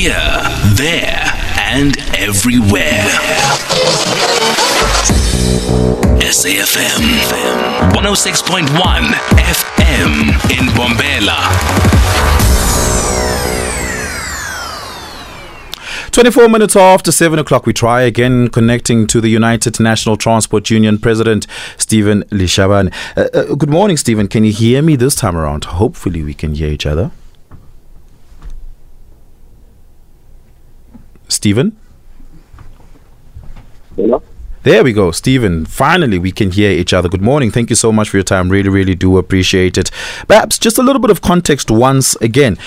[0.00, 0.14] Here,
[0.76, 1.24] there,
[1.58, 3.04] and everywhere.
[6.24, 7.04] SAFM
[7.92, 8.64] 106.1
[9.36, 10.12] FM
[10.56, 11.36] in Bombela.
[16.12, 20.96] 24 minutes after 7 o'clock, we try again connecting to the United National Transport Union
[20.96, 21.46] President,
[21.76, 22.90] Steven Leshabana.
[23.18, 24.28] Uh, uh, good morning, Steven.
[24.28, 25.64] Can you hear me this time around?
[25.64, 27.10] Hopefully, we can hear each other.
[31.30, 31.76] Steven?
[33.96, 34.22] Hello?
[34.62, 35.64] There we go, Steven.
[35.64, 37.08] Finally, we can hear each other.
[37.08, 37.50] Good morning.
[37.50, 38.50] Thank you so much for your time.
[38.50, 39.90] Really, really do appreciate it.
[40.28, 42.58] Perhaps just a little bit of context once again.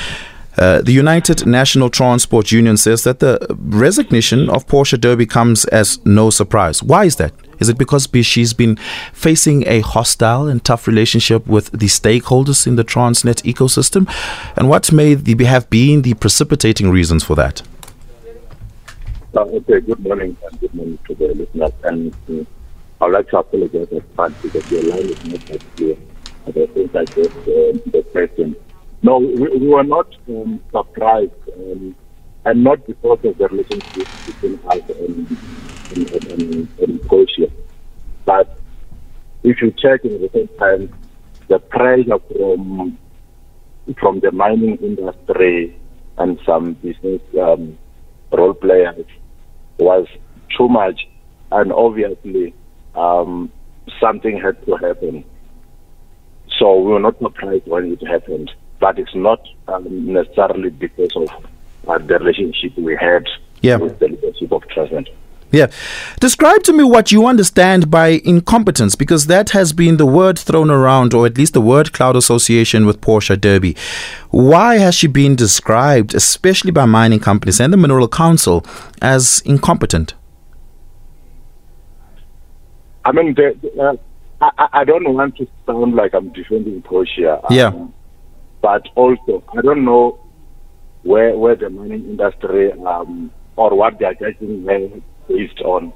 [0.57, 6.03] Uh, the United National Transport Union says that the resignation of Portia Derby comes as
[6.05, 6.81] no surprise.
[6.81, 7.33] Why is that?
[7.59, 8.75] Is it because she's been
[9.13, 14.07] facing a hostile and tough relationship with the stakeholders in the Transnet ecosystem?
[14.55, 17.61] And what may the, have been the precipitating reasons for that?
[19.35, 21.71] Uh, okay, good morning and good morning to the listeners.
[21.83, 22.43] And uh,
[23.03, 25.95] I'd like to apologize at first because your line is not that clear.
[26.45, 28.55] I think I just uh, the question.
[29.01, 31.95] No, we, we were not um, surprised, um,
[32.45, 35.39] and not because of the relationship between us and,
[35.89, 37.47] and, and, and Portia.
[38.27, 38.55] But
[39.43, 40.93] if you check in the same time,
[41.49, 42.99] the pressure from
[43.99, 45.75] from the mining industry
[46.19, 47.79] and some business um,
[48.31, 49.05] role players
[49.77, 50.07] was
[50.57, 51.07] too much,
[51.51, 52.53] and obviously
[52.95, 53.51] um,
[53.99, 55.23] something had to happen.
[56.59, 58.51] So we were not surprised when it happened
[58.83, 61.29] but it's not um, necessarily because of
[61.87, 63.25] uh, the relationship we had
[63.61, 63.77] yeah.
[63.77, 65.07] with the leadership of Transnet.
[65.53, 65.67] Yeah.
[66.19, 70.71] Describe to me what you understand by incompetence, because that has been the word thrown
[70.71, 73.77] around, or at least the word cloud association with Portia Derby.
[74.31, 78.65] Why has she been described, especially by mining companies and the Mineral Council,
[78.99, 80.15] as incompetent?
[83.05, 83.95] I mean, the, uh,
[84.57, 87.41] I, I, don't want to sound like I'm defending Portia.
[87.51, 87.67] Yeah.
[87.67, 87.93] Um,
[88.61, 90.19] but also, I don't know
[91.03, 94.63] where where the mining industry um, or what they are judging
[95.33, 95.91] based on.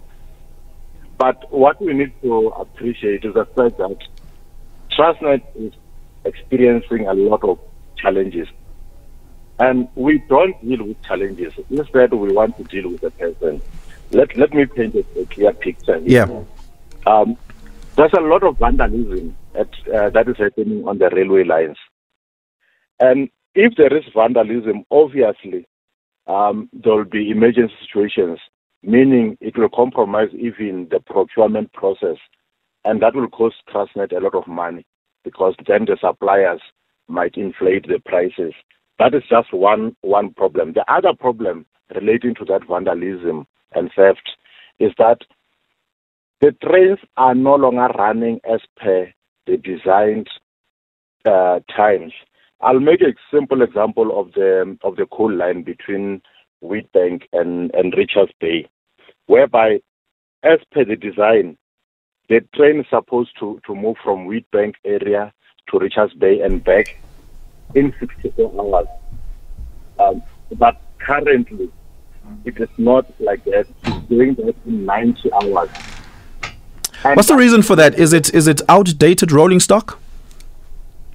[1.18, 3.98] But what we need to appreciate is the fact that
[4.96, 5.74] Transnet is
[6.26, 7.60] experiencing a lot of
[7.98, 8.48] challenges.
[9.60, 11.54] And we don't deal with challenges.
[11.70, 13.62] Instead, we want to deal with the person.
[14.12, 16.00] Let, let me paint a, a clear picture.
[16.00, 16.28] Here.
[16.28, 16.44] Yeah.
[17.12, 17.38] Um,
[17.96, 21.78] there's a lot of vandalism at, uh, that is happening on the railway lines.
[23.00, 25.66] And if there is vandalism, obviously,
[26.28, 28.40] um, there will be emergency situations,
[28.88, 32.16] meaning it will compromise even the procurement process.
[32.86, 34.86] And that will cost Transnet a lot of money
[35.26, 36.62] because then the suppliers
[37.10, 38.54] might inflate the prices.
[38.98, 40.72] That is just one, one problem.
[40.74, 43.46] The other problem relating to that vandalism
[43.76, 44.30] and theft
[44.80, 45.20] is that
[46.40, 49.12] the trains are no longer running as per
[49.48, 50.30] the designed
[51.26, 52.14] uh, times.
[52.62, 56.22] I'll make a simple example of the of the coal line between
[56.64, 58.68] Wheatbank and, and Richards Bay,
[59.28, 59.80] whereby,
[60.44, 61.58] as per the design,
[62.30, 65.32] the train is supposed to, to move from Wheatbank area
[65.70, 66.98] to Richards Bay and back
[67.76, 68.88] in 64 hours.
[70.00, 70.22] Um,
[70.58, 71.70] but currently,
[72.46, 73.68] it is not like that.
[73.86, 75.70] It's doing that in 90 hours.
[77.04, 77.98] And What's the reason for that?
[77.98, 80.00] Is it is it outdated rolling stock?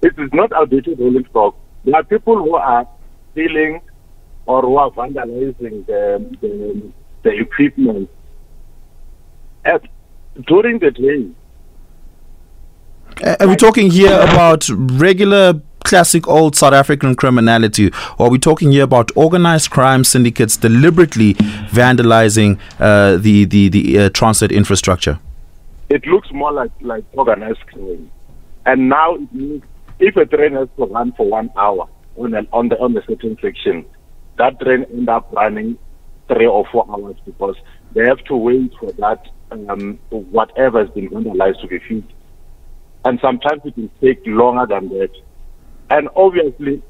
[0.00, 1.56] It is not outdated rolling stock.
[1.84, 2.86] There are people who are
[3.32, 3.80] stealing
[4.46, 8.10] or who are vandalizing the, the, the equipment
[9.64, 9.82] At,
[10.46, 11.30] during the day.
[13.24, 18.38] Uh, are we talking here about regular classic old South African criminality, or are we
[18.38, 21.34] talking here about organized crime syndicates deliberately
[21.70, 25.18] vandalizing uh, the the the uh, Transnet infrastructure?
[25.90, 28.10] It looks more like like organized crime,
[28.66, 29.62] and now it means
[29.98, 33.02] if a train has to run for one hour on an, on the on the
[33.06, 33.84] certain section,
[34.38, 35.78] that train end up running
[36.28, 37.56] three or four hours because
[37.92, 42.10] they have to wait for that um, whatever has been vandalized to be fixed.
[43.04, 45.10] And sometimes it will take longer than that.
[45.90, 46.82] And obviously,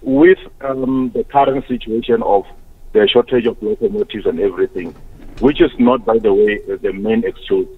[0.00, 2.46] with um, the current situation of
[2.92, 4.94] the shortage of locomotives and everything,
[5.40, 7.68] which is not, by the way, the main excuse,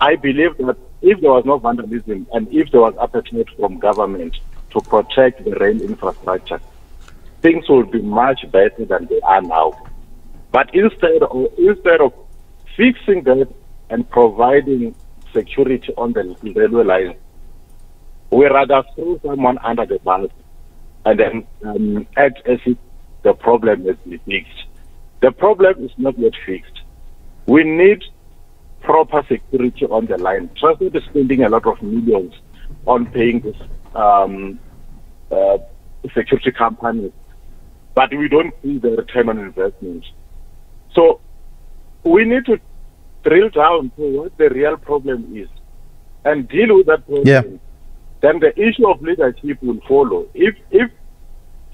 [0.00, 4.36] I believe that if there was no vandalism and if there was appetite from government
[4.70, 6.60] to protect the rail infrastructure,
[7.42, 9.72] things will be much better than they are now.
[10.52, 12.12] But instead of, instead of
[12.76, 13.48] fixing that
[13.88, 14.94] and providing
[15.32, 17.16] security on the railway line,
[18.30, 20.30] we rather throw someone under the bus
[21.04, 22.76] and then um, act as if
[23.22, 24.64] the problem has been fixed.
[25.20, 26.80] The problem is not yet fixed.
[27.46, 28.02] We need
[28.80, 30.50] proper security on the line.
[30.60, 32.34] Transnet is spending a lot of millions
[32.86, 33.56] on paying this
[33.94, 34.58] um,
[35.30, 35.58] uh,
[36.14, 37.12] security companies,
[37.94, 40.04] but we don't see the return on investment.
[40.94, 41.20] So
[42.04, 42.58] we need to
[43.24, 45.48] drill down to what the real problem is
[46.24, 47.26] and deal with that problem.
[47.26, 47.42] Yeah.
[48.22, 50.26] Then the issue of leadership will follow.
[50.34, 50.90] If if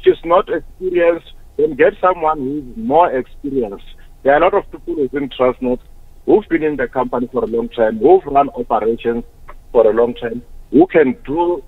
[0.02, 3.84] she's not experienced, then get someone who's more experienced.
[4.22, 5.80] There are a lot of people within Transnet
[6.24, 9.24] who've been in the company for a long time, who've run operations
[9.72, 11.62] for a long time, who can do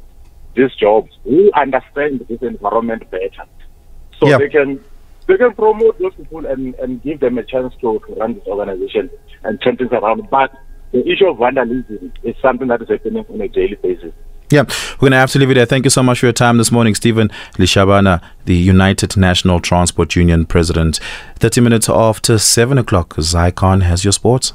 [0.54, 3.44] these jobs, who understand this environment better.
[4.20, 4.38] So Yeah.
[4.38, 4.80] they can
[5.26, 8.46] they can promote those people and, and give them a chance to, to run this
[8.46, 9.10] organization
[9.44, 10.28] and turn things around.
[10.30, 10.50] But
[10.92, 14.12] the issue of vandalism is something that is happening on a daily basis.
[14.50, 15.66] Yeah, we're going to have to leave it there.
[15.66, 17.28] Thank you so much for your time this morning, Steven
[17.58, 20.98] Leshabana, the United National Transport Union president.
[21.36, 24.54] 30 minutes after 7 o'clock, Zycon has your sports.